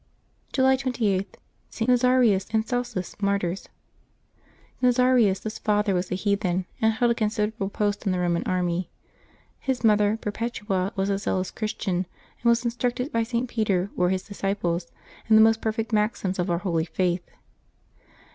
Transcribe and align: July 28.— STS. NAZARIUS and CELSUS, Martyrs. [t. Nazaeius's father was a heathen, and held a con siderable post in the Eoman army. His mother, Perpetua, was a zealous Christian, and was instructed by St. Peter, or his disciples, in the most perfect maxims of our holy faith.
July 0.51 0.75
28.— 0.75 1.35
STS. 1.69 1.81
NAZARIUS 1.87 2.47
and 2.55 2.65
CELSUS, 2.67 3.21
Martyrs. 3.21 3.65
[t. 3.65 3.69
Nazaeius's 4.81 5.59
father 5.59 5.93
was 5.93 6.11
a 6.11 6.15
heathen, 6.15 6.65
and 6.81 6.93
held 6.93 7.11
a 7.11 7.13
con 7.13 7.27
siderable 7.29 7.71
post 7.71 8.07
in 8.07 8.11
the 8.11 8.17
Eoman 8.17 8.47
army. 8.47 8.89
His 9.59 9.83
mother, 9.83 10.17
Perpetua, 10.19 10.91
was 10.95 11.11
a 11.11 11.19
zealous 11.19 11.51
Christian, 11.51 12.07
and 12.41 12.49
was 12.49 12.65
instructed 12.65 13.11
by 13.11 13.21
St. 13.21 13.47
Peter, 13.47 13.91
or 13.95 14.09
his 14.09 14.23
disciples, 14.27 14.87
in 15.29 15.35
the 15.35 15.41
most 15.43 15.61
perfect 15.61 15.93
maxims 15.93 16.39
of 16.39 16.49
our 16.49 16.57
holy 16.57 16.85
faith. 16.85 17.29